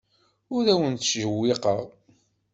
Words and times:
Ur 0.55 0.63
awen-ttjewwiqeɣ. 0.73 1.79